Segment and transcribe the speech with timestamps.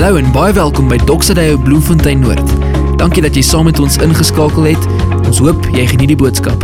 [0.00, 2.52] Hallo en baie welkom by Doxaday Bloemfontein Noord.
[2.96, 4.86] Dankie dat jy saam met ons ingeskakel het.
[5.28, 6.62] Ons hoop jy geniet die boodskap.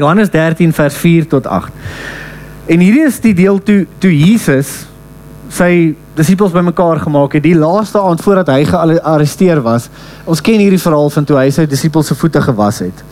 [0.00, 1.68] Johannes 13 vers 4 tot 8.
[2.72, 4.86] En hierdie is die deel toe toe Jesus
[5.52, 9.90] sy disippels bymekaar gemaak het die laaste aand voordat hy gearresteer was.
[10.24, 13.04] Ons ken hierdie verhaal van toe hy sy disippels se voete gewas het.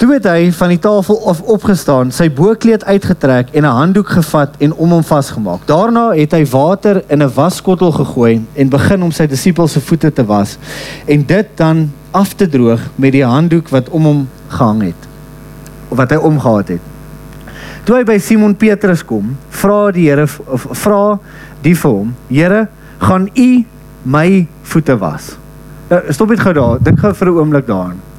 [0.00, 4.54] Toe het hy van die tafel af opgestaan, sy boekleed uitgetrek en 'n handdoek gevat
[4.58, 5.66] en om hom vasgemaak.
[5.68, 10.12] Daarna het hy water in 'n waskottel gegooi en begin om sy disippels se voete
[10.12, 10.56] te was
[11.06, 15.08] en dit dan af te droog met die handdoek wat om hom gehang het
[15.88, 16.80] of wat hy omgehad het.
[17.84, 21.18] Toe hy by Simon Petrus kom, vra die Here of vra
[21.60, 23.64] die vir hom: "Here, gaan U
[24.02, 25.36] my voete was?"
[25.90, 26.78] Nou, stop net gou daar.
[26.82, 28.09] Dink gou vir 'n oomblik daaraan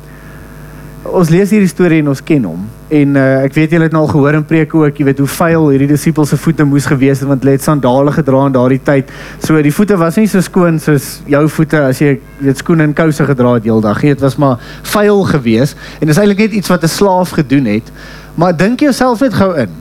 [1.02, 2.66] ons lees hierdie storie en ons ken hom.
[2.94, 5.30] En uh, ek weet julle het nou al gehoor in preke ook, jy weet hoe
[5.34, 8.82] vuil hierdie disippels se voete moes gewees het want hulle het sandale gedra in daardie
[8.86, 9.10] tyd.
[9.42, 12.14] So die voete was nie so skoon soos jou voete as jy
[12.44, 14.04] weet skoene en kouse gedra het heeldag.
[14.14, 14.62] Dit was maar
[14.94, 17.92] vuil gewees en dis eintlik net iets wat 'n slaaf gedoen het.
[18.36, 19.74] Maar dink jouself net gou in.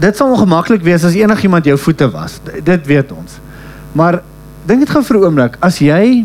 [0.00, 2.40] Dit sal ongemaklik wees as enigiemand jou voete was.
[2.64, 3.38] Dit weet ons.
[3.92, 4.22] Maar
[4.66, 6.24] dink dit gou vir 'n oomblik as jy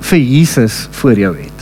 [0.00, 1.55] vir Jesus voor jou het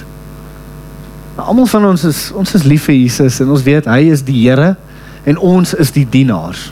[1.34, 4.22] Nou, almal van ons is ons is lief vir Jesus en ons weet hy is
[4.22, 4.74] die Here
[5.26, 6.68] en ons is die dienaars.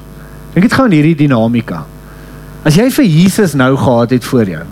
[0.55, 1.83] Dink dit gou aan hierdie dinamika.
[2.63, 4.67] As jy vir Jesus nou gehad het voor jou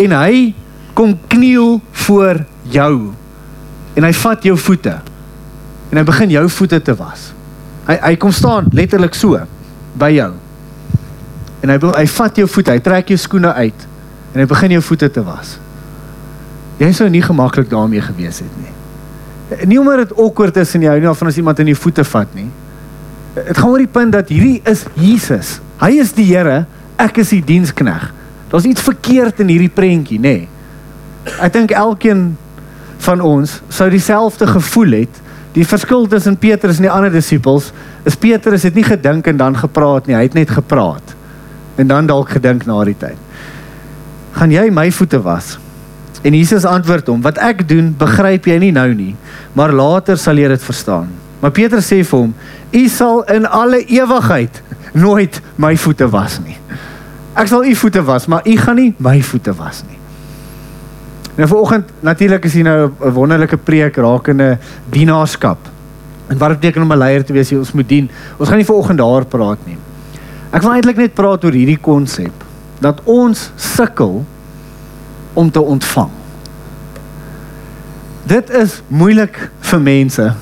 [0.00, 0.50] en hy
[0.96, 2.94] kom kniel voor jou
[3.96, 4.98] en hy vat jou voete
[5.90, 7.30] en hy begin jou voete te was.
[7.88, 9.40] Hy hy kom staan letterlik so
[9.98, 10.34] by jou.
[11.64, 13.88] En hy hy vat jou voete, hy trek jou skoene uit
[14.34, 15.56] en hy begin jou voete te was.
[16.80, 18.79] Jy sou nie gemaklik daarmee gewees het nie.
[19.66, 22.04] Nie omdat dit awkward is in jou nie of van as iemand in jou voete
[22.06, 22.48] vat nie.
[23.34, 25.58] Dit gaan oor die punt dat hierdie is Jesus.
[25.80, 26.64] Hy is die Here,
[27.00, 28.10] ek is die dienskneg.
[28.50, 30.36] Daar's iets verkeerd in hierdie prentjie, nê?
[30.42, 30.48] Nee.
[31.40, 32.32] Ek dink elkeen
[33.04, 35.20] van ons sou dieselfde gevoel het.
[35.54, 37.70] Die verskil tussen Petrus en die ander disippels
[38.06, 41.16] is Petrus het nie gedink en dan gepraat nie, hy het net gepraat.
[41.80, 43.18] En dan dalk gedink na die tyd.
[44.36, 45.56] Gaan jy my voete was?
[46.22, 49.16] En Jesus antwoord hom: "Wat ek doen, begryp jy nie nou nie,
[49.52, 51.08] maar later sal jy dit verstaan."
[51.40, 52.34] Maar Petrus sê vir hom:
[52.72, 56.56] "U sal in alle ewigheid nooit my voete was nie.
[57.34, 59.98] Ek sal u voete was, maar u gaan nie my voete was nie."
[61.36, 64.58] Nou vanoggend natuurlik is hier nou 'n wonderlike preek rakende
[64.90, 65.58] dienaarskap.
[66.28, 67.52] En wat beteken om 'n leier te wees?
[67.52, 68.10] Ons moet dien.
[68.36, 69.78] Ons gaan nie vanoggend daar praat nie.
[70.50, 72.32] Ek wil eintlik net praat oor hierdie konsep
[72.80, 74.24] dat ons sukkel
[75.32, 76.10] om te ontvang.
[78.22, 80.32] Dit is moeilik vir mense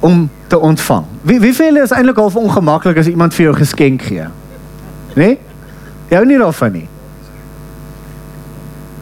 [0.00, 1.04] om te ontvang.
[1.22, 4.26] Wie wie voel is eintlik half ongemaklik as iemand vir jou geskenk gee?
[5.14, 5.14] Né?
[5.14, 5.38] Nee?
[6.10, 6.88] Jy hou nie daarvan nie.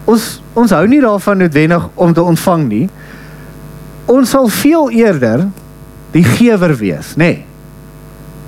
[0.09, 2.85] Ons ons hou nie daarvan noodwendig om te ontvang nie.
[4.09, 5.47] Ons sal veel eerder
[6.11, 7.29] die gewer wees, nê?
[7.29, 7.45] Nee.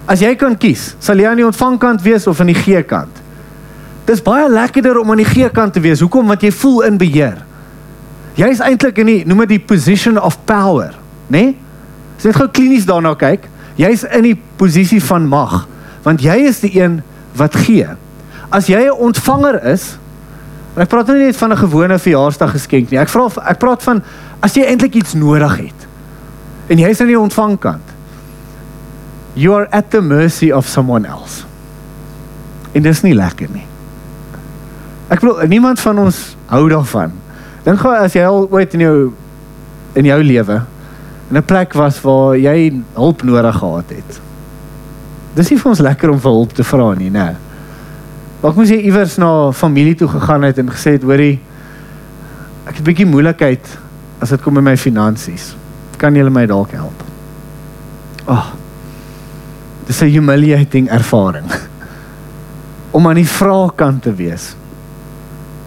[0.09, 3.20] As jy kan kies, sal jy aan die ontvangkant wees of aan die gee kant?
[4.06, 6.01] Dis baie lekkerder om aan die gee kant te wees.
[6.01, 6.28] Hoekom?
[6.28, 7.41] Want jy voel in beheer.
[8.39, 10.95] Jy is eintlik in die noem dit die position of power,
[11.28, 11.51] né?
[11.51, 11.57] Nee?
[12.22, 13.47] Jy gou klinies daarna kyk,
[13.79, 15.63] jy's in die posisie van mag,
[16.06, 17.00] want jy is die een
[17.39, 17.88] wat gee.
[18.53, 19.97] As jy 'n ontvanger is,
[20.78, 23.00] ek praat nie net van 'n gewone verjaarsdag geskenk nie.
[23.00, 24.03] Ek vra ek praat van
[24.39, 25.88] as jy eintlik iets nodig het
[26.69, 27.88] en jy's aan die ontvangkant.
[29.33, 31.44] You are at the mercy of someone else.
[32.73, 33.70] En dit is nie lekker nie.
[35.11, 37.11] Ek bedoel niemand van ons hou daarvan.
[37.66, 38.95] Dink gou as jy al ooit in jou
[39.99, 40.61] in jou lewe
[41.31, 44.21] in 'n plek was waar jy hulp nodig gehad het.
[45.35, 47.35] Dis nie vir ons lekker om vir hulp te vra nie, né?
[48.41, 51.39] Dalk moes jy iewers na familie toe gegaan het en gesê het, hoorie,
[52.66, 53.77] ek het 'n bietjie moeilikheid
[54.21, 55.55] as dit kom by my finansies.
[55.97, 57.03] Kan julle my dalk help?
[58.25, 58.38] Ag.
[58.38, 58.51] Oh,
[59.88, 61.45] dis 'n humiliating ervaring
[62.95, 64.56] om aan die vraagkant te wees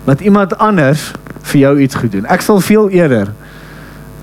[0.04, 1.12] dat iemand anders
[1.42, 2.26] vir jou iets goed doen.
[2.26, 3.32] Ek sal veel eerder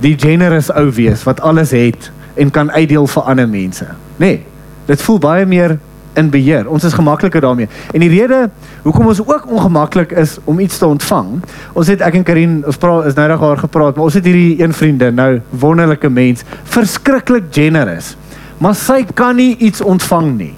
[0.01, 3.86] die generous ou wees wat alles het en kan uitdeel vir ander mense.
[4.18, 4.42] Nee,
[4.86, 5.78] dit voel baie meer
[6.13, 6.68] in beheer.
[6.68, 7.69] Ons is gemakliker daarmee.
[7.94, 8.50] En die rede
[8.83, 11.38] hoekom ons ook ongemaklik is om iets te ontvang,
[11.74, 14.25] ons het ek en Karin ons praat is nou reg haar gepraat, maar ons het
[14.27, 18.16] hierdie een vriende, nou wonderlike mens, verskriklik generous.
[18.62, 20.54] Maar sy kan nie iets ontvang nie.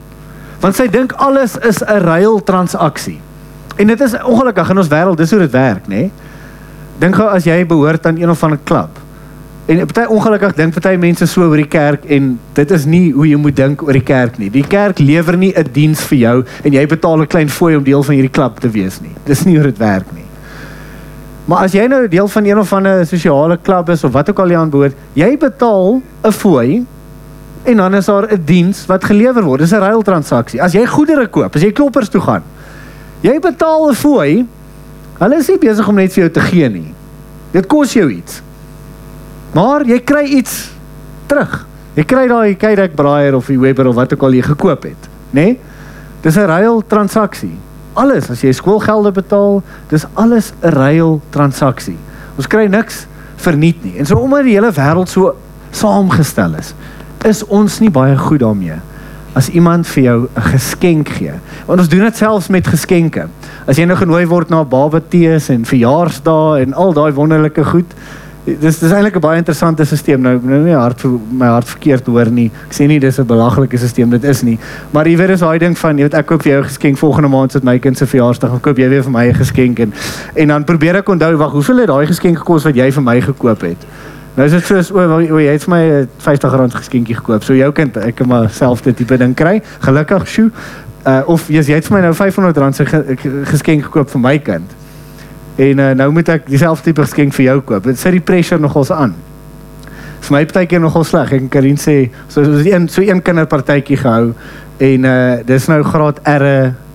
[0.63, 3.19] Want sy dink alles is 'n ruil transaksie.
[3.75, 5.95] En dit is ongelukkig in ons wêreld, dis hoe dit werk, nê?
[5.95, 6.11] Nee?
[6.99, 9.03] Dink gou as jy behoort aan een of ander klub
[9.65, 13.29] En party ongelukkig dink party mense so oor die kerk en dit is nie hoe
[13.29, 14.49] jy moet dink oor die kerk nie.
[14.51, 17.83] Die kerk lewer nie 'n diens vir jou en jy betaal 'n klein fooi om
[17.83, 19.15] deel van hierdie klub te wees nie.
[19.25, 20.25] Dis nie hoe dit werk nie.
[21.45, 24.39] Maar as jy nou deel van een of ander sosiale klub is of wat ook
[24.39, 26.85] al jy aanbehoort, jy betaal 'n fooi
[27.63, 29.59] en dan is daar 'n diens wat gelewer word.
[29.59, 30.61] Dis 'n ruiltransaksie.
[30.61, 32.43] As jy goedere koop, as jy kloppers toe gaan,
[33.23, 34.45] jy betaal 'n fooi.
[35.19, 36.93] Hulle is nie besig om net vir jou te gee nie.
[37.53, 38.41] Dit kos jou iets.
[39.53, 40.71] Maar jy kry iets
[41.27, 41.65] terug.
[41.95, 45.09] Jy kry daai kyk braaier of die Weber of wat ook al jy gekoop het,
[45.31, 45.41] né?
[45.41, 45.59] Nee?
[46.21, 47.55] Dis 'n ruil transaksie.
[47.93, 51.97] Alles as jy skoolgelde betaal, dis alles 'n ruil transaksie.
[52.37, 53.05] Ons kry niks
[53.35, 53.97] verniet nie.
[53.97, 55.35] En so omdat die hele wêreld so
[55.71, 56.73] saamgestel is,
[57.25, 58.79] is ons nie baie goed daarmee
[59.33, 61.33] as iemand vir jou 'n geskenk gee.
[61.65, 63.27] Want ons doen dit selfs met geskenke.
[63.67, 67.93] As jy nou genooi word na babatees en verjaarsdae en al daai wonderlike goed,
[68.43, 72.05] dis dis eintlik 'n baie interessante stelsel nou nou nie hart vir my hart verkeerd
[72.05, 74.59] hoor nie ek sê nie dis 'n belaglike stelsel dit is nie
[74.91, 76.97] maar jy weet is daai ding van jy weet ek koop vir jou 'n geskenk
[76.97, 79.79] volgende maand sit my kind se verjaarsdag en koop jy weer vir my 'n geskenk
[79.79, 79.93] en
[80.35, 83.21] en dan probeer ek onthou wag hoeveel het daai geskenk gekos wat jy vir my
[83.21, 83.85] gekoop het
[84.35, 87.53] nou is dit soos o, o jy het vir my 'n R50 geskenkie gekoop so
[87.53, 90.51] jou kind ek kan maar self dit tipe ding kry gelukkig sjoe
[91.05, 92.85] uh, of jy het vir my nou R500 se
[93.45, 94.79] geskenk gekoop vir my kind
[95.55, 97.85] En uh, nou moet ek dieselfde tipe geskenk vir jou koop.
[97.85, 99.13] Dit sit die pressure nogals aan.
[100.23, 101.33] Vir my partykeer nogal sleg.
[101.35, 104.33] Ek kan Karin sê so so een so een kinderpartytjie gehou
[104.83, 106.47] en uh dis nou graad R.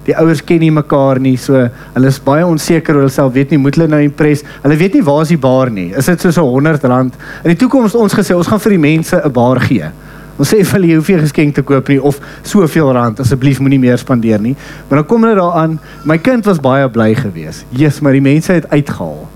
[0.08, 1.37] Die ouers ken nie mekaar nie.
[1.37, 1.60] So
[1.94, 3.34] hulle is baie onseker oor hulself.
[3.37, 4.44] Weet nie moet hulle nou impress.
[4.64, 5.90] Hulle weet nie waar is die bar nie.
[5.93, 7.19] Is dit soos 'n R100?
[7.44, 9.90] In die toekoms ons gesê ons gaan vir die mense 'n bar gee.
[10.38, 13.81] Ons sê vir hulle hoef jy geskenk te koop nie of soveel rand asseblief moenie
[13.82, 14.55] meer spandeer nie.
[14.88, 17.66] Maar dan kom hulle daaraan, my kind was baie bly geweest.
[17.70, 19.28] Jesus, maar die mense het uitgehaal.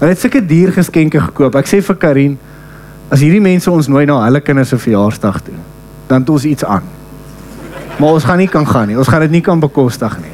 [0.00, 1.54] Hulle het sulke duur geskenke gekoop.
[1.54, 2.38] Ek sê vir Karin,
[3.10, 5.58] as hierdie mense ons nooi na hulle kinders se verjaarsdag toe,
[6.08, 6.99] dan het ons iets aan.
[8.00, 8.98] Maar ons gaan nie kan gaan nie.
[8.98, 10.32] Ons gaan dit nie kan bekostig nie.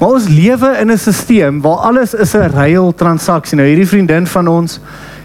[0.00, 3.56] Maar ons lewe in 'n stelsel waar alles is 'n ruil transaksie.
[3.56, 4.80] Nou hierdie vriendin van ons,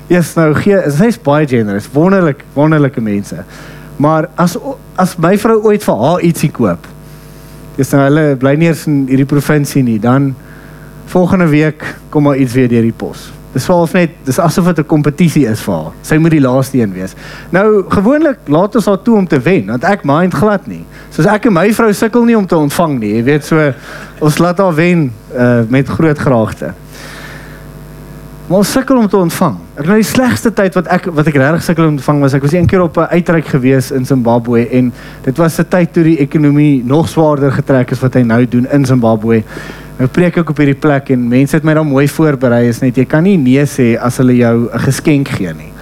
[0.07, 3.43] Jesus nou gee, sy's baie generous, wonderlik, wonderlike mense.
[3.95, 4.57] Maar as
[4.95, 6.87] as my vrou ooit vir haar ietsie koop.
[7.75, 10.35] Dis nou hulle bly nie eens in hierdie provinsie nie, dan
[11.05, 13.31] volgende week kom maar iets weer deur die pos.
[13.57, 15.93] Dis swaalf net, dis asof dit 'n kompetisie is vir haar.
[16.03, 17.15] Sy moet die laaste een wees.
[17.49, 20.85] Nou gewoonlik laat ons haar toe om te wen, want ek mind glad nie.
[21.09, 23.73] Soos ek en my vrou sukkel nie om te ontvang nie, jy weet so
[24.19, 26.73] ons laat haar wen uh, met groot graagte.
[28.47, 29.57] Maar ons sukkel om te ontvang.
[29.75, 32.33] Ek nou die slegste tyd wat ek wat ek regtig sukkel om te ontvang was
[32.37, 34.93] ek was een keer op 'n uitreik gewees in Zimbabwe en
[35.23, 38.67] dit was 'n tyd toe die ekonomie nog swaarder getrek is wat hy nou doen
[38.71, 39.43] in Zimbabwe.
[39.97, 42.97] Nou preek ek op hierdie plek en mense het my dan mooi voorberei is net
[42.99, 45.73] jy kan nie nee sê as hulle jou 'n geskenk gee nie.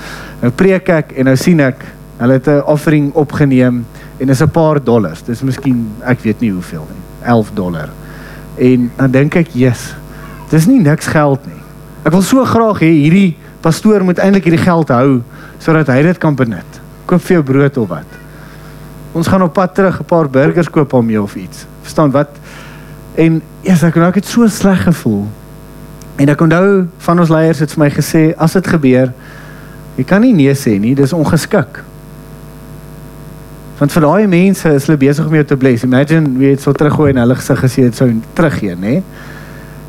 [0.41, 1.83] Nou preek ek en nou sien ek
[2.19, 3.85] hulle het 'n offering opgeneem
[4.19, 5.21] en is 'n paar dollars.
[5.21, 7.01] Dis miskien ek weet nie hoeveel nie.
[7.27, 7.89] 11 dollar.
[8.57, 9.95] En dan dink ek, "Jesus,
[10.49, 11.61] dis nie niks geld nie."
[12.05, 15.21] Ek wil so graag hê hierdie pastoor moet eintlik hierdie geld hou
[15.59, 16.81] sodat hy dit kan benut.
[17.05, 18.07] Koop vir jou brood of wat.
[19.13, 21.65] Ons gaan op pad terug 'n paar burgers koop om jou of iets.
[21.81, 22.29] Verstaan wat?
[23.15, 25.25] En eers ek nou ek het so sleg gevoel.
[26.19, 29.11] En ek onthou van ons leiers het vir my gesê as dit gebeur,
[29.95, 31.81] jy kan nie nee sê nie, dis ongeskik.
[33.79, 35.83] Want vir daai mense is hulle besig om jou te bless.
[35.87, 39.01] Imagine wie dit sou teruggooi en hulle gesig gesê het sou teruggee, nê?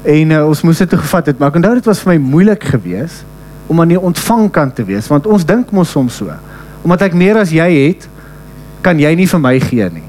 [0.07, 2.19] En uh, ons moes dit toe gevat het, maar ek onthou dit was vir my
[2.23, 3.27] moeilik geweest
[3.67, 6.35] om aan die ontvangkant te wees, want ons dink mos soms so.
[6.87, 8.07] Omdat ek meer as jy het,
[8.87, 10.06] kan jy nie vir my gee nie.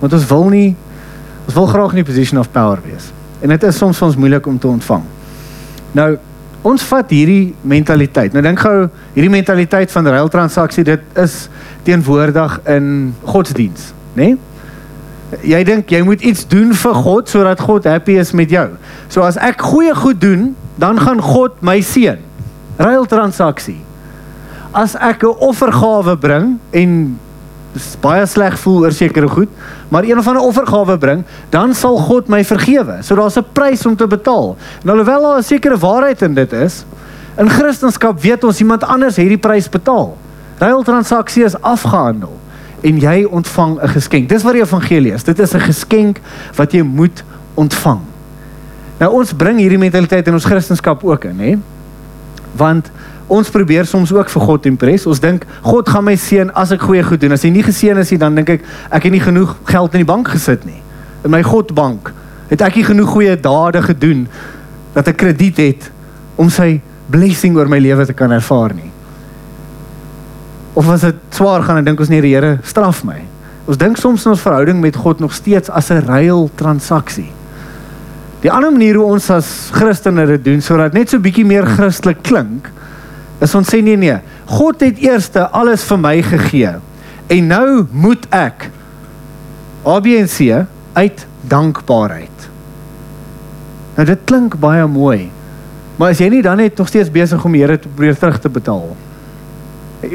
[0.00, 0.76] Want ons wil nie
[1.46, 3.12] ons wil graag in 'n position of power wees.
[3.40, 5.02] En dit is soms ons moeilik om te ontvang.
[5.92, 6.18] Nou,
[6.62, 8.32] ons vat hierdie mentaliteit.
[8.32, 11.48] Nou dink gou, hierdie mentaliteit van ruil transaksie, dit is
[11.82, 14.24] teenwoordig in godsdiens, né?
[14.24, 14.36] Nee?
[15.46, 18.68] jy dink jy moet iets doen vir God sodat God happy is met jou.
[19.12, 22.20] So as ek goeie goed doen, dan gaan God my seën.
[22.78, 23.80] Ruil transaksie.
[24.76, 27.18] As ek 'n offergawe bring en
[28.00, 29.48] baie sleg voel oor sekere goed,
[29.88, 32.98] maar een of ander offergawe bring, dan sal God my vergewe.
[33.02, 34.56] So daar's 'n prys om te betaal.
[34.82, 36.84] En alhoewel daar 'n sekere waarheid in dit is,
[37.36, 40.16] in Christendom weet ons iemand anders het die prys betaal.
[40.58, 42.32] Ruil transaksie is afgehandel
[42.80, 44.28] en jy ontvang 'n geskenk.
[44.28, 45.24] Dis wat die evangelie is.
[45.24, 46.20] Dit is 'n geskenk
[46.54, 48.00] wat jy moet ontvang.
[48.98, 51.54] Nou ons bring hierdie mentaliteit in ons Christendom ook in, hè?
[52.56, 52.90] Want
[53.28, 55.06] ons probeer soms ook vir God impress.
[55.06, 57.34] Ons dink God gaan my seën as ek goeie goed doen.
[57.34, 60.04] As hy nie geseën is nie, dan dink ek ek het nie genoeg geld in
[60.04, 60.78] die bank gesit nie.
[61.24, 62.12] In my Godbank
[62.50, 64.26] het ek nie genoeg goeie dade gedoen
[64.94, 65.88] dat ek krediet het
[66.38, 66.76] om sy
[67.10, 68.90] blessing oor my lewe te kan ervaar nie.
[70.76, 73.18] Of as dit swaar gaan, dan dink ons nie die Here straf my.
[73.66, 77.32] Ons dink soms in ons verhouding met God nog steeds as 'n ruil transaksie.
[78.42, 82.22] Die ander manier hoe ons as Christene dit doen sodat net so bietjie meer Christelik
[82.22, 82.70] klink,
[83.42, 84.16] is ons sê nee nee,
[84.46, 86.74] God het eers alles vir my gegee.
[87.28, 88.70] En nou moet ek
[89.86, 90.66] ABC
[90.96, 92.48] uit dankbaarheid.
[93.96, 95.30] Nou dit klink baie mooi.
[95.96, 98.40] Maar as jy nie dan net nog steeds besig om die Here te probeer terug
[98.40, 98.96] te betaal.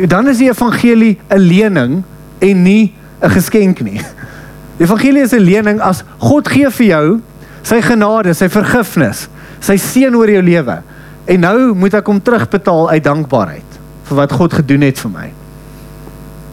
[0.07, 2.03] Dan is die evangelie 'n lening
[2.39, 4.01] en nie 'n geskenk nie.
[4.77, 7.21] Die evangelie is 'n lening as God gee vir jou
[7.63, 9.27] sy genade, sy vergifnis,
[9.61, 10.81] sy seën oor jou lewe.
[11.25, 15.27] En nou moet ek hom terugbetaal uit dankbaarheid vir wat God gedoen het vir my.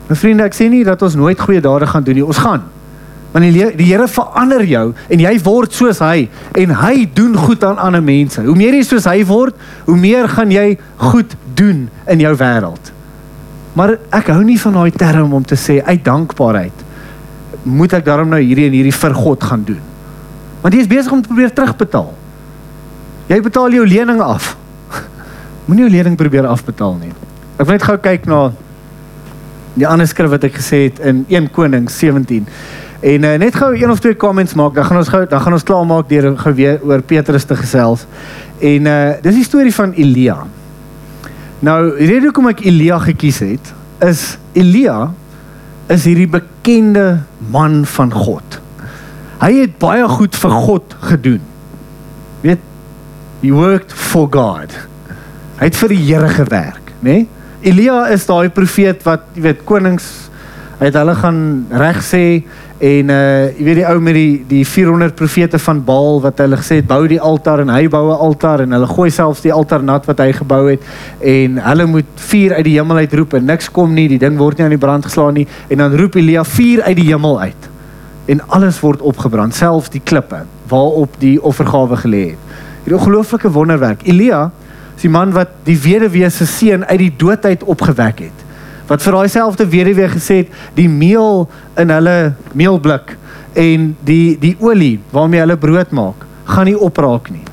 [0.09, 2.25] My vriende, ek sê nie dat ons nooit goeie dade gaan doen nie.
[2.25, 2.67] Ons gaan.
[3.33, 7.65] Want die, die Here verander jou en jy word soos hy en hy doen goed
[7.65, 8.41] aan ander mense.
[8.45, 9.57] Hoe meer jy soos hy word,
[9.89, 10.79] hoe meer gaan jy
[11.11, 12.93] goed doen in jou wêreld.
[13.77, 16.87] Maar ek hou nie van daai term om te sê uit dankbaarheid
[17.69, 19.83] moet ek daarom nou hierdie en hierdie vir God gaan doen.
[20.63, 22.09] Want jy is besig om te probeer terugbetaal.
[23.29, 24.55] Jy betaal jou lening af.
[25.69, 27.13] Moenie jou lening probeer afbetaal nie.
[27.59, 28.43] Ek wil net gou kyk na
[29.79, 32.47] die ander skrif wat ek gesê het in 1 Konings 17.
[32.99, 35.55] En uh, net gou een of twee comments maak, dan gaan ons gou dan gaan
[35.55, 38.07] ons klaar maak deur gou weer oor Petrus te gesels.
[38.59, 40.41] En uh dis die storie van Elia.
[41.63, 45.13] Nou, die rede hoekom ek Elia gekies het, is Elia
[45.91, 48.59] is hierdie bekende man van God.
[49.39, 51.45] Hy het baie goed vir God gedoen.
[52.43, 52.63] Weet,
[53.43, 54.75] he worked for God.
[55.59, 57.11] Hy het vir die Here gewerk, né?
[57.11, 57.27] Nee?
[57.61, 60.07] Elia is daai profeet wat, jy weet, konings
[60.79, 62.23] het hulle gaan reg sê
[62.79, 66.61] En uh jy weet die ou met die die 400 profete van Baal wat hulle
[66.61, 69.53] gesê het bou die altaar en hy bou 'n altaar en hulle gooi selfs die
[69.53, 70.83] altaar nat wat hy gebou het
[71.19, 74.39] en hulle moet vuur uit die hemel uit roep en niks kom nie, die ding
[74.39, 77.41] word nie aan die brand geslaan nie en dan roep Elia vuur uit die hemel
[77.41, 77.69] uit.
[78.27, 82.39] En alles word opgebrand, selfs die klippe waarop die offergawe gelê het.
[82.89, 84.01] Hierdie ongelooflike wonderwerk.
[84.09, 84.47] Elia
[84.97, 88.45] is die man wat die weduwee se seun uit die dood uit opgewek het
[88.89, 91.43] wat vir daai selfde weduwee gesê het die meel
[91.77, 92.15] in hulle
[92.57, 93.13] meelblik
[93.53, 97.45] en die die olie waarmee hulle brood maak gaan nie opraak nie.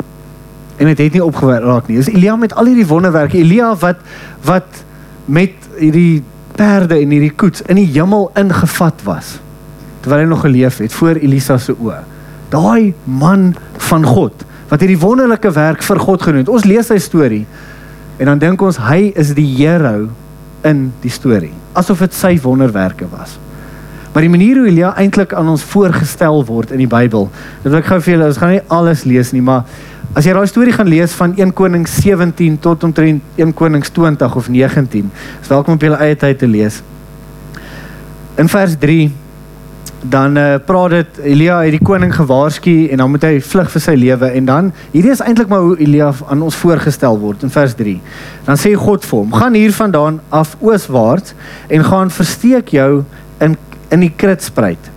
[0.79, 1.99] En dit het, het nie opgeraak nie.
[1.99, 3.41] Dis Elia met al hierdie wonderwerke.
[3.43, 3.99] Elia wat
[4.47, 4.81] wat
[5.27, 6.23] met hierdie
[6.55, 9.35] perde en hierdie koets in die hemel ingevat was
[9.99, 11.99] terwyl hy nog geleef het voor Elisa se oë.
[12.55, 13.49] Daai man
[13.91, 16.51] van God wat hierdie wonderlike werk vir God genoem het.
[16.51, 17.45] Ons lees sy storie
[18.19, 20.07] en dan dink ons hy is die hero
[20.65, 23.35] in die storie, asof dit sy wonderwerke was.
[24.15, 27.27] Maar die manier hoe Elia eintlik aan ons voorgestel word in die Bybel,
[27.65, 29.67] dit wil ek gou vir julle, ons gaan nie alles lees nie, maar
[30.15, 34.37] as jy daai storie gaan lees van 1 Konings 17 tot omtrent 1 Konings 20
[34.39, 35.11] of 19,
[35.43, 36.79] is welkom op julle eie tyd te lees.
[38.39, 39.11] In vers 3
[40.09, 43.83] dan uh, praat dit Elia het die koning gewaarsku en dan moet hy vlug vir
[43.83, 47.53] sy lewe en dan hierdie is eintlik maar hoe Elia aan ons voorgestel word in
[47.53, 47.95] vers 3.
[48.45, 51.33] Dan sê God vir hom: "Gaan hiervandaan af ooswaarts
[51.69, 53.03] en gaan versteek jou
[53.41, 53.57] in
[53.93, 54.91] in die Kritspruit.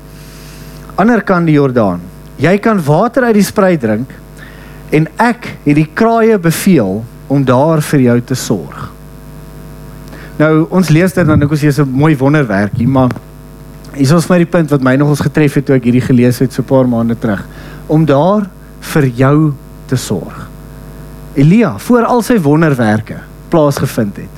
[0.96, 2.00] Ander kant die Jordaan.
[2.40, 4.10] Jy kan water uit die spruit drink
[4.90, 8.92] en ek het die kraaie beveel om daar vir jou te sorg."
[10.38, 13.10] Nou ons lees dit dan dink ons is 'n mooi wonderwerkie, maar
[13.95, 16.52] Hier is my die punt wat my nogals getref het toe ek hierdie gelees het
[16.52, 17.47] so 'n paar maande terug
[17.88, 18.49] om daar
[18.80, 19.52] vir jou
[19.87, 20.49] te sorg.
[21.35, 23.16] Elia, voor al sy wonderwerke
[23.49, 24.35] plaasgevind het,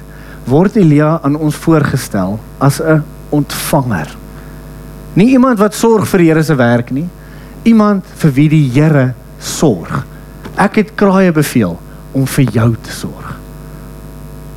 [0.47, 4.17] word Elia aan ons voorgestel as 'n ontvanger.
[5.15, 7.09] Nie iemand wat sorg vir Here se werk nie,
[7.63, 10.07] iemand vir wie die Here sorg.
[10.57, 11.79] Ek het kraaie beveel
[12.13, 13.37] om vir jou te sorg.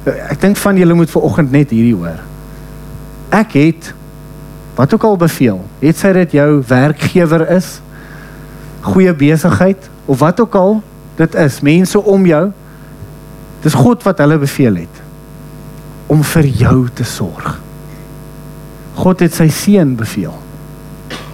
[0.06, 2.20] Ek dink van julle moet ver oggend net hierdie hoor.
[3.30, 3.94] Ek het
[4.76, 7.78] wat ook al beveel, het sy dit jou werkgewer is,
[8.84, 10.82] goeie besigheid of wat ook al
[11.20, 12.44] dit is, mense om jou,
[13.64, 15.02] dis God wat hulle beveel het
[16.12, 17.60] om vir jou te sorg.
[19.00, 20.36] God het sy seun beveel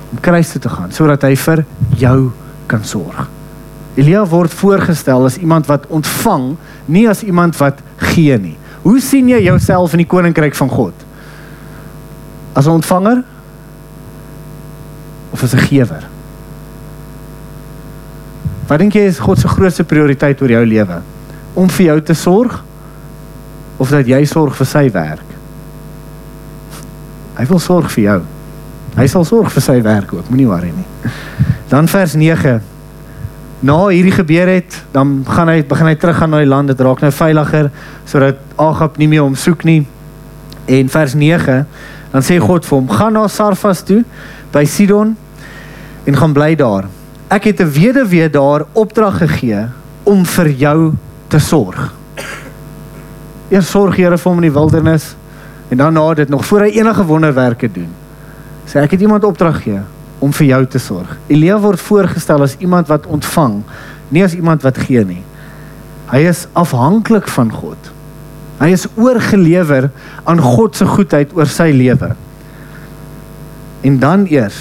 [0.10, 1.66] om kruis toe te gaan sodat hy vir
[2.00, 2.20] jou
[2.70, 3.28] kan sorg.
[4.00, 6.54] Elia word voorgestel as iemand wat ontvang,
[6.88, 7.82] nie as iemand wat
[8.14, 8.56] gee nie.
[8.86, 11.09] Hoe sien jy jouself in die koninkryk van God?
[12.60, 13.24] As 'n ontvanger
[15.32, 16.04] of as 'n gewer?
[18.68, 21.02] Wat dink jy is God se grootste prioriteit oor jou lewe?
[21.54, 22.64] Om vir jou te sorg
[23.78, 25.30] of dat jy sorg vir sy werk?
[27.40, 28.22] Hy wil sorg vir jou.
[28.96, 31.12] Hy sal sorg vir sy werk ook, moenie worry nie.
[31.70, 32.62] Dan vers 9.
[33.60, 36.68] Na hierdie gebeur het, dan gaan hy begin hy teruggaan na die land.
[36.68, 37.72] Dit raak nou veiliger
[38.06, 39.88] sodat Agab nie meer hom soek nie.
[40.68, 41.66] En vers 9,
[42.12, 44.04] dan sê God vir hom: "Gaan na Sarfas toe
[44.52, 45.16] by Sidon
[46.06, 46.86] en gaan bly daar.
[47.30, 49.68] Ek het 'n weduwee daar opdrag gegee
[50.04, 50.94] om vir jou
[51.28, 51.94] te sorg."
[53.50, 55.16] Eers sorg Here vir hom in die wildernis
[55.70, 57.90] en dan na dit nog voor hy enige wonderwerke doen.
[58.66, 59.80] Sê ek het iemand opdrag gee
[60.20, 61.18] om vir jou te sorg.
[61.28, 63.64] Elia word voorgestel as iemand wat ontvang,
[64.10, 65.24] nie as iemand wat gee nie.
[66.12, 67.92] Hy is afhanklik van God.
[68.60, 69.90] Hy is oorgelewer
[70.28, 72.12] aan God se goedheid oor sy lewe.
[73.88, 74.58] En dan eers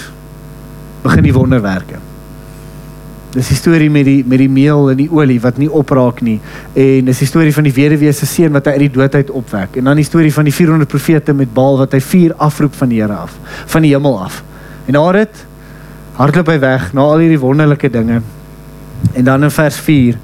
[1.03, 1.99] begin die wonderwerke.
[3.35, 6.39] Dis die storie met die met die meel en die olie wat nie opraak nie
[6.73, 9.33] en dis die storie van die weduwee se seun wat hy uit die dood uit
[9.37, 12.79] opwek en dan die storie van die 400 profete met Baal wat hy vuur afroep
[12.81, 13.37] van die Here af,
[13.69, 14.41] van die hemel af.
[14.89, 15.45] En na dit
[16.17, 18.23] hardloop hy weg na al hierdie wonderlike dinge.
[19.13, 20.17] En dan in vers 4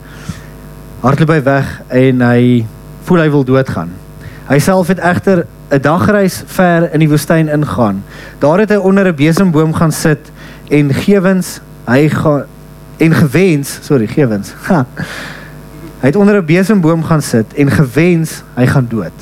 [1.05, 2.45] hardloop hy weg en hy
[3.05, 3.93] voel hy wil doodgaan.
[4.49, 8.05] Hy self het egter 'n dagreis ver in die woestyn ingaan.
[8.39, 10.33] Daar het hy onder 'n besemboom gaan sit
[10.69, 12.45] en gewens hy gaan
[12.97, 14.55] en gewens, sorry, gewens.
[14.69, 14.87] Ha.
[16.01, 19.13] Hy het onder 'n besemboom gaan sit en gewens hy gaan dood.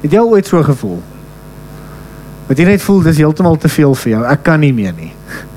[0.00, 1.02] Het jy ooit so gevoel?
[2.46, 4.24] Wat jy net voel dis heeltemal te veel vir jou.
[4.24, 5.12] Ek kan nie meer nie.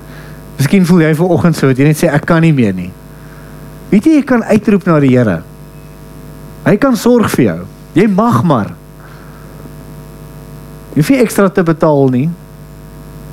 [0.58, 2.92] Miskien voel jy ver oggend so, dat jy net sê ek kan nie meer nie.
[3.88, 5.42] Weet jy jy kan uitroep na die Here.
[6.64, 7.60] Hy kan sorg vir jou.
[7.94, 8.72] Jy mag maar.
[10.94, 12.26] Jy hoef nie ekstra te betaal nie.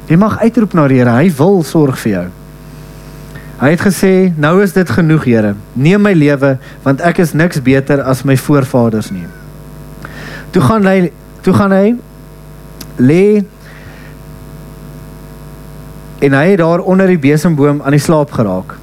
[0.10, 1.18] Jy mag uitroep na die Here.
[1.18, 2.28] Hy wil sorg vir jou.
[3.62, 5.56] Hy het gesê, "Nou is dit genoeg, Here.
[5.74, 9.26] Neem my lewe, want ek is niks beter as my voorvaders nie."
[10.52, 11.96] Toe gaan hy, toe gaan hy
[12.98, 13.46] lê
[16.20, 18.76] en hy het daar onder die besemboom aan die slaap geraak.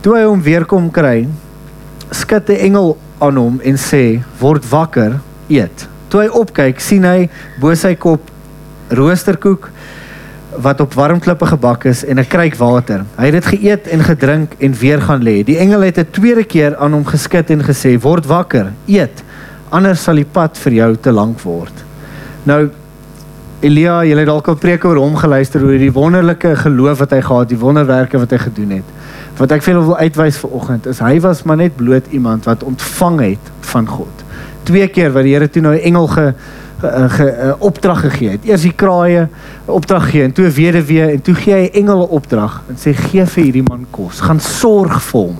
[0.00, 1.28] Toe hy hom weer kom kry,
[2.10, 7.28] skud 'n engel aan hom en sê: "Word wakker, eet." Toe hy opkyk, sien hy
[7.60, 8.30] bo sy kop
[8.88, 9.70] roosterkoek
[10.62, 13.04] wat op warm klippe gebak is en 'n kruik water.
[13.16, 15.42] Hy het dit geëet en gedrink en weer gaan lê.
[15.44, 19.22] Die engel het 'n tweede keer aan hom geskit en gesê: "Word wakker, eet,
[19.68, 21.84] anders sal die pad vir jou te lank word."
[22.42, 22.70] Nou
[23.60, 27.20] Elia, jy het dalk al preke oor hom geluister oor die wonderlike geloof wat hy
[27.20, 28.84] gehad, die wonderwerke wat hy gedoen het.
[29.36, 32.62] Wat ek veel wil uitwys vir oggend is hy was maar net bloot iemand wat
[32.62, 34.22] ontvang het van God.
[34.62, 36.34] Twee keer wat die Here toe nou 'n engel ge
[36.80, 38.44] ge, ge uh, opdrag gegee het.
[38.44, 39.28] Eers die kraaie
[39.66, 43.44] opdrag gee en toe weduwee en toe gee hy engele opdrag en sê gee vir
[43.44, 44.20] hierdie man kos.
[44.20, 45.38] Gaan sorg vir hom.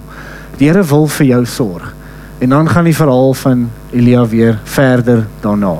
[0.59, 1.95] Die Here wil vir jou sorg.
[2.39, 5.77] En dan gaan die verhaal van Elia weer verder daarna.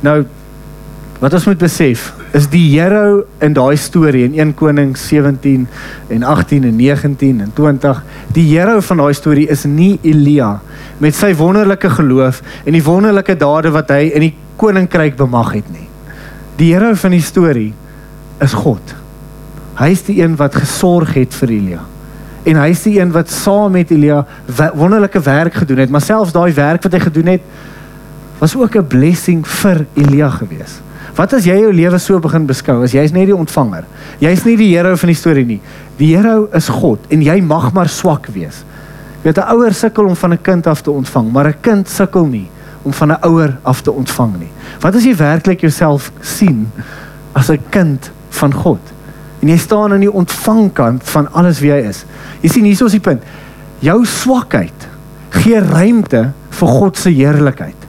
[0.00, 0.24] Nou
[1.22, 5.66] wat ons moet besef is die Here in daai storie in 1 Konings 17
[6.08, 10.54] en 18 en 19 en 20 die Here van daai storie is nie Elia
[11.02, 15.70] met sy wonderlike geloof en die wonderlike dade wat hy in die koninkryk bemag het
[15.72, 15.88] nie.
[16.60, 17.72] Die Here van die storie
[18.42, 18.94] is God.
[19.78, 21.82] Hy is die een wat gesorg het vir Elia.
[22.48, 24.22] En hy is die een wat saam met Elia
[24.74, 27.52] wonderlike werk gedoen het, maar selfs daai werk wat hy gedoen het
[28.42, 30.80] was ook 'n blessing vir Elia gewees.
[31.16, 33.84] Wat as jy jou lewe so begin beskou as jy's net die ontvanger?
[34.22, 35.60] Jy's nie die Here van die storie nie.
[35.98, 38.64] Die Here is God en jy mag maar swak wees.
[39.22, 41.88] Jy weet 'n ouer sukkel om van 'n kind af te ontvang, maar 'n kind
[41.88, 42.48] sukkel nie
[42.82, 44.50] om van 'n ouer af te ontvang nie.
[44.80, 46.72] Wat as jy werklik jouself sien
[47.34, 48.80] as 'n kind van God?
[49.40, 52.04] En jy staan aan die ontvangkant van alles wie hy is.
[52.40, 53.22] Jy sien hier is die punt.
[53.78, 54.88] Jou swakheid
[55.30, 57.81] gee ruimte vir God se heerlikheid.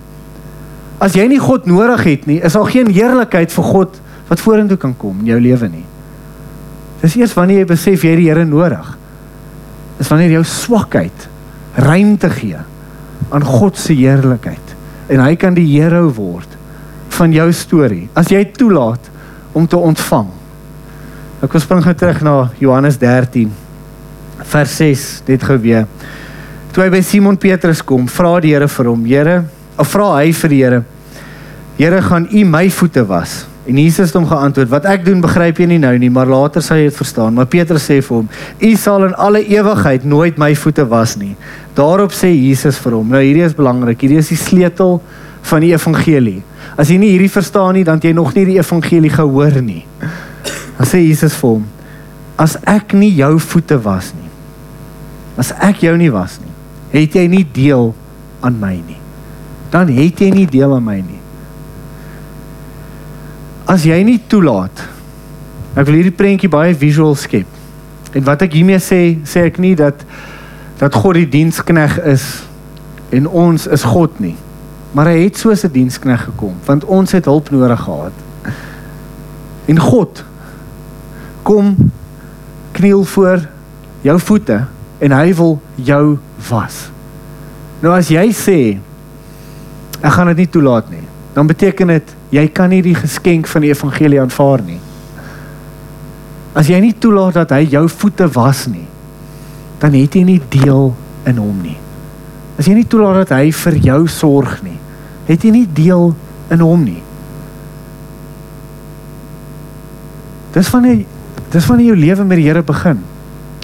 [1.04, 4.80] As jy nie God nodig het nie, is daar geen heerlikheid vir God wat vorentoe
[4.80, 5.86] kan kom in jou lewe nie.
[7.02, 8.94] Dis eers wanneer jy besef jy het die Here nodig.
[9.98, 11.28] Dis wanneer jou swakheid
[11.76, 12.62] ruimte gee
[13.34, 14.72] aan God se heerlikheid
[15.12, 16.54] en hy kan die hero word
[17.18, 19.10] van jou storie as jy toelaat
[19.58, 20.30] om te ontvang.
[21.44, 23.52] Ek kom spring gou terug na Johannes 13
[24.54, 25.90] vers 6 dit gou weer.
[26.74, 29.36] Toe hy by Simon Petrus kom, vra die Here vir hom, Here,
[29.78, 30.84] vra hy vir die Here,
[31.78, 33.48] Here, gaan U my voete was?
[33.66, 36.62] En Jesus het hom geantwoord: "Wat ek doen, begryp jy nie nou nie, maar later
[36.62, 40.38] sal jy dit verstaan." Maar Petrus sê vir hom: "U sal in alle ewigheid nooit
[40.38, 41.36] my voete was nie."
[41.74, 44.02] Daarop sê Jesus vir hom: "Nou hierdie is belangrik.
[44.02, 45.02] Hierdie is die sleutel
[45.42, 46.44] van die evangelie.
[46.78, 49.86] As jy nie hierdie verstaan nie, dan het jy nog nie die evangelie gehoor nie."
[50.78, 51.66] Dan sê Jesus vir hom:
[52.38, 54.30] "As ek nie jou voete was nie,
[55.38, 57.96] as ek jou nie was nie, het jy nie deel
[58.42, 59.03] aan my nie.
[59.74, 61.24] Dan het jy nie deel aan my nie."
[63.70, 64.84] as jy nie toelaat
[65.74, 69.74] ek wil hierdie prentjie baie visual skep en wat ek hiermee sê sê ek nie
[69.80, 70.04] dat
[70.82, 72.26] dat God die dienskneg is
[73.14, 74.34] en ons is God nie.
[74.98, 78.14] Maar hy het soos 'n dienskneg gekom want ons het hulp nodig gehad.
[79.66, 80.24] En God
[81.44, 81.92] kom
[82.74, 83.48] kniel voor
[84.02, 84.66] jou voete
[85.00, 86.18] en hy wil jou
[86.50, 86.90] was.
[87.82, 88.80] Nou as jy sê
[90.04, 93.64] ek gaan dit nie toelaat nie, dan beteken dit jy kan nie die geskenk van
[93.64, 94.80] die evangelie aanvaar nie.
[96.54, 98.86] As jy nie toelaat dat hy jou voete was nie,
[99.82, 100.92] dan het jy nie deel
[101.30, 101.78] in hom nie.
[102.60, 104.78] As jy nie toelaat dat hy vir jou sorg nie,
[105.26, 106.12] het jy nie deel
[106.54, 107.02] in hom nie.
[110.54, 111.04] Dis wanneer
[111.54, 113.02] dis wanneer jou lewe met die Here begin.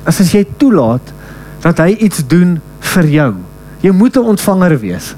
[0.06, 1.14] As as jy toelaat
[1.64, 2.60] dat hy iets doen
[2.94, 3.32] vir jou.
[3.82, 5.16] Jy moet 'n ontvanger wees.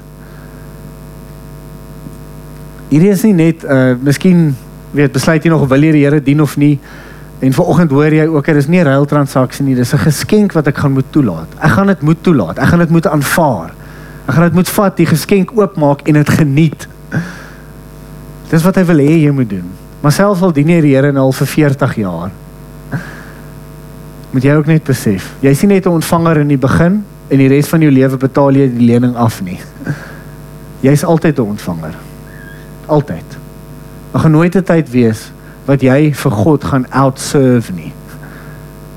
[2.92, 4.50] Hierdie is nie net uh miskien
[4.92, 6.74] weet besluit jy nog wil jy die Here dien of nie.
[7.42, 10.52] En vanoggend hoor jy ook, dit is nie 'n ruil transaksie nie, dis 'n geskenk
[10.52, 11.48] wat ek gaan moet toelaat.
[11.58, 12.58] Ek gaan dit moet toelaat.
[12.58, 13.72] Ek gaan dit moet aanvaar.
[14.28, 16.88] Ek gaan dit moet vat, die geskenk oopmaak en dit geniet.
[18.50, 19.70] Dis wat hy wil hê jy moet doen.
[20.00, 22.30] Maar selfs al dien jy die Here al vir 40 jaar,
[24.30, 27.48] moet jy ook net besef, jy's nie net 'n ontvanger in die begin en die
[27.48, 29.58] res van jou lewe betaal jy die lening af nie.
[30.80, 32.11] Jy's altyd 'n ontvanger.
[32.92, 33.38] Altyd.
[34.12, 35.30] Daar gaan nooit 'n tyd wees
[35.64, 37.92] wat jy vir God gaan outserve nie.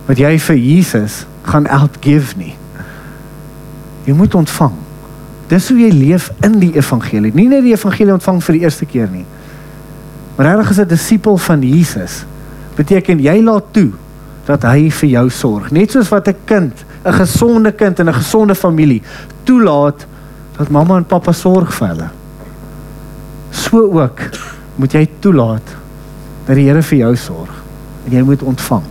[0.06, 2.56] Wat jy vir Jesus gaan outgive nie.
[4.04, 4.74] Jy moet ontvang.
[5.48, 7.32] Dis hoe jy leef in die evangelie.
[7.34, 9.26] Nie net die evangelie ontvang vir die eerste keer nie.
[10.36, 12.26] Maar regtig is 'n disipel van Jesus
[12.76, 13.92] beteken jy laat toe
[14.46, 15.72] dat hy vir jou sorg.
[15.72, 19.02] Net soos wat 'n kind, 'n gesonde kind in 'n gesonde familie
[19.44, 20.06] toelaat
[20.58, 22.10] dat mamma en pappa sorg vir hulle.
[23.56, 24.20] So ook
[24.76, 25.76] moet jy toelaat
[26.46, 27.62] dat die Here vir jou sorg
[28.06, 28.84] en jy moet ontvang.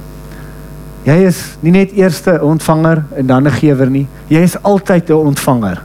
[1.05, 4.07] Jy is nie net eerste ontvanger en dan 'n gewer nie.
[4.29, 5.83] Jy is altyd 'n ontvanger.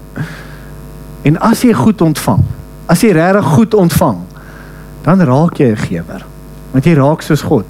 [1.21, 2.43] En as jy goed ontvang,
[2.87, 4.17] as jy regtig goed ontvang,
[5.03, 6.25] dan raak jy 'n gewer.
[6.71, 7.65] Want jy raak soos God.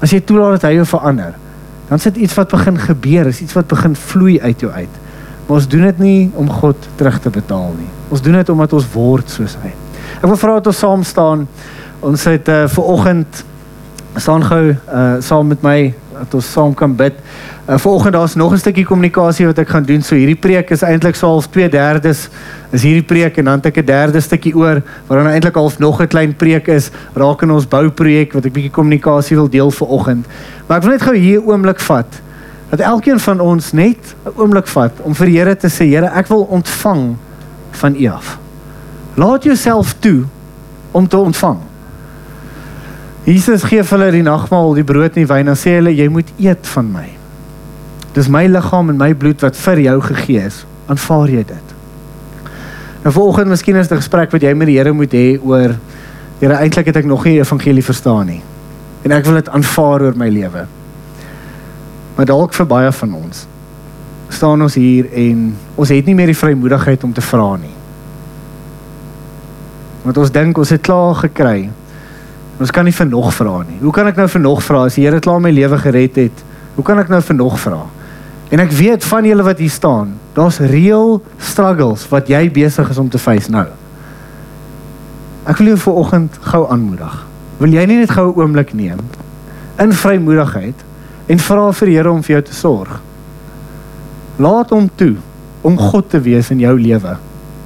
[0.00, 1.34] As jy toelaat dat hy jou verander,
[1.88, 4.94] dan sit iets wat begin gebeur, is iets wat begin vloei uit jou uit.
[5.46, 7.88] Maar ons doen dit nie om God terug te betaal nie.
[8.08, 9.85] Ons doen dit omdat ons word soos hy.
[10.20, 11.48] Ek wil vra dat ons saam staan.
[12.00, 13.44] Ons het uh, ver oggend
[14.16, 17.18] staan gou uh, saam met my dat ons saam kan bid.
[17.66, 20.02] Uh, Vanoggend daar's nog 'n stukkie kommunikasie wat ek gaan doen.
[20.02, 22.30] So hierdie preek is eintlik so half 2/3
[22.70, 25.78] is hierdie preek en dan het ek 'n derde stukkie oor waar dan eintlik half
[25.78, 29.70] nog 'n klein preek is raak in ons bouprojek wat ek bietjie kommunikasie wil deel
[29.70, 30.26] vanoggend.
[30.66, 32.20] Maar ek wil net gou hier 'n oomblik vat
[32.70, 36.06] dat elkeen van ons net 'n oomblik vat om vir die Here te sê, Here,
[36.06, 37.16] ek wil ontvang
[37.70, 38.45] van U af.
[39.16, 40.24] Laat jouself toe
[40.92, 41.58] om te ontvang.
[43.26, 46.06] Jesus gee vir hulle die nagmaal, die brood en die wyn en sê hulle jy
[46.12, 47.06] moet eet van my.
[48.14, 50.60] Dis my liggaam en my bloed wat vir jou gegee is.
[50.92, 51.74] Aanvaar jy dit?
[53.02, 55.76] Nou vanoggend miskien is dit 'n gesprek wat jy met die Here moet hê oor
[56.40, 58.42] Here, eintlik het ek nog nie die evangelie verstaan nie.
[59.04, 60.66] En ek wil dit aanvaar oor my lewe.
[62.16, 63.46] Maar dalk vir baie van ons
[64.28, 67.72] staan ons hier en ons het nie meer die vrymoedigheid om te vra nie.
[70.06, 71.66] Want ons dink ons het klaar gekry
[72.56, 73.76] Ons kan nie vir nog vra nie.
[73.82, 76.44] Hoe kan ek nou vir nog vra as die Here klaar my lewe gered het?
[76.76, 77.82] Hoe kan ek nou vir nog vra?
[78.48, 83.00] En ek weet van julle wat hier staan, daar's reël struggles wat jy besig is
[83.02, 83.66] om te face nou.
[85.44, 87.18] Ek wil jou vanoggend gou aanmoedig.
[87.60, 89.04] Wil jy nie net gou 'n oomblik neem
[89.78, 90.84] in vrymoedigheid
[91.28, 93.00] en vra vir die Here om vir jou te sorg?
[94.38, 95.16] Laat hom toe
[95.62, 97.16] om God te wees in jou lewe.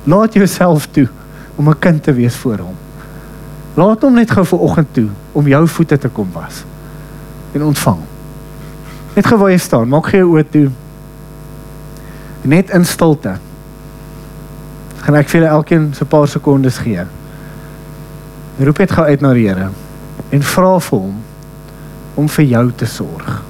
[0.07, 1.09] Laat jouself toe
[1.61, 2.77] om 'n kind te wees voor hom.
[3.75, 6.65] Laat hom net gou vir oggend toe om jou voete te kom was
[7.53, 7.99] en ontvang.
[9.15, 10.71] Net gou waar jy staan, maak gee oë toe.
[12.43, 13.37] Net in stilte.
[15.01, 17.05] Gaan ek vir elkeen so 'n paar sekondes gee.
[18.59, 19.71] Roep net gou uit na die Here
[20.31, 21.23] en vra vir hom
[22.15, 23.50] om vir jou te sorg.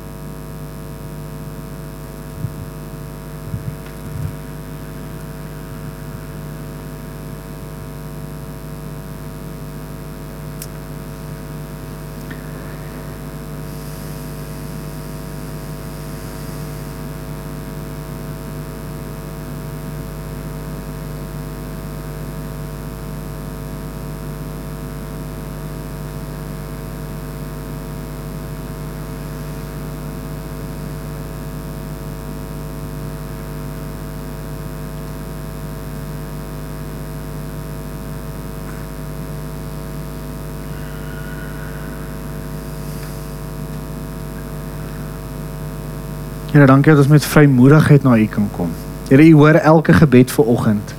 [46.50, 48.70] Here, dankie dat ons met vrymoedigheid na U kan kom.
[49.08, 50.94] Here, U hoor elke gebed vir oggend.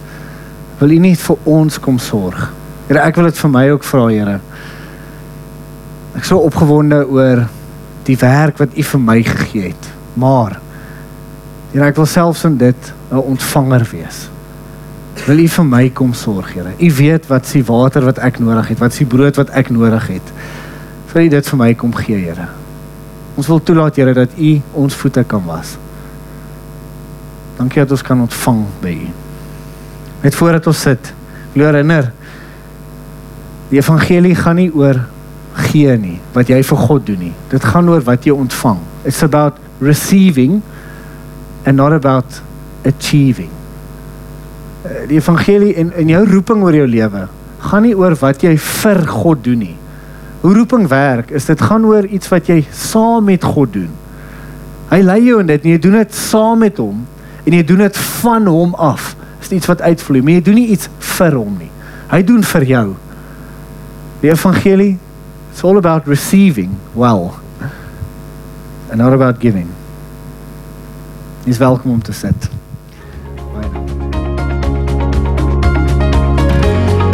[0.79, 2.45] Wil U nie vir ons kom sorg?
[2.87, 4.37] Here, ek wil dit vir my ook vra, Here.
[6.15, 7.43] Ek is so opgewonde oor
[8.07, 9.89] die werk wat U vir my gegee het.
[10.15, 10.55] Maar
[11.73, 14.29] Here, ek wil selfs in dit 'n ontvanger wees.
[15.27, 16.71] Wil U vir my kom sorg, Here?
[16.79, 20.07] U weet wat se water wat ek nodig het, wat se brood wat ek nodig
[20.07, 20.33] het.
[21.11, 22.60] Wil U dit vir my kom gee, Here?
[23.39, 24.51] Ons wil toelaat, Here, dat U
[24.83, 25.77] ons voete kan was.
[27.57, 29.09] Dankie dat ons kan ontvang by U.
[30.21, 31.13] Net voordat ons sit,
[31.53, 32.11] wil herinner
[33.71, 34.99] die evangelie gaan nie oor
[35.71, 37.33] gee nie, wat jy vir God doen nie.
[37.51, 38.79] Dit gaan oor wat jy ontvang.
[39.07, 40.61] It's about receiving
[41.65, 42.41] and not about
[42.85, 43.49] achieving.
[44.83, 47.27] Eh, Die evangelie en in jou roeping oor jou lewe
[47.61, 49.75] gaan nie oor wat jy vir God doen nie.
[50.41, 53.89] Hoe roeping werk is dit gaan oor iets wat jy saam met God doen.
[54.89, 57.03] Hy lei jou in dit jy doen dit saam met hom
[57.45, 59.13] en jy doen dit van hom af.
[59.41, 61.69] Dis iets wat uitvloei, maar jy doen nie iets vir hom nie.
[62.11, 62.85] Hy doen vir jou.
[64.21, 64.95] Die evangelie
[65.51, 67.33] it's all about receiving well
[68.89, 69.67] and not about giving.
[71.45, 72.50] Jy's welkom om te sit.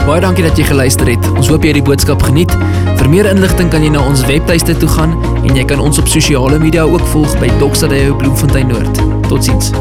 [0.07, 1.25] Baie dankie dat jy geluister het.
[1.35, 2.53] Ons hoop jy het die boodskap geniet.
[2.95, 6.07] Vir meer inligting kan jy na ons webtuiste toe gaan en jy kan ons op
[6.07, 9.03] sosiale media ook volg by Doxadeo Bloemfontein Noord.
[9.27, 9.73] Totsiens.